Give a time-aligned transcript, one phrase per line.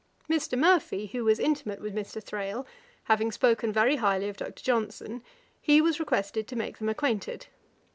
[0.27, 0.57] Mr.
[0.57, 2.19] Murphy, who was intimate with Mr.
[2.23, 2.65] Thrale,
[3.03, 4.63] having spoken very highly of Dr.
[4.63, 5.21] Johnson,
[5.61, 7.45] he was requested to make them acquainted.